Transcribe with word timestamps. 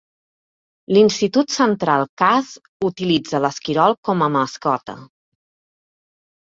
L'Institut 0.95 1.53
Central 1.57 2.07
Cass 2.23 2.51
utilitza 2.91 3.43
l'esquirol 3.45 3.99
com 4.09 4.29
a 4.31 4.35
mascota. 4.39 4.99